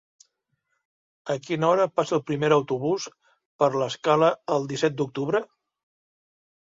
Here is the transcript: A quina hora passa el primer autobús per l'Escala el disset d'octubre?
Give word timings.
A 1.33 1.35
quina 1.47 1.67
hora 1.73 1.85
passa 1.99 2.17
el 2.17 2.23
primer 2.31 2.49
autobús 2.57 3.05
per 3.63 3.69
l'Escala 3.83 4.31
el 4.59 4.67
disset 4.73 4.97
d'octubre? 5.03 5.43